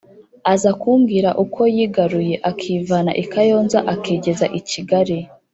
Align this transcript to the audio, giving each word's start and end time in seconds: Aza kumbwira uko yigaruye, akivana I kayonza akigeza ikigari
Aza 0.53 0.71
kumbwira 0.81 1.29
uko 1.43 1.61
yigaruye, 1.75 2.35
akivana 2.49 3.11
I 3.23 3.25
kayonza 3.31 3.79
akigeza 3.93 4.45
ikigari 4.61 5.17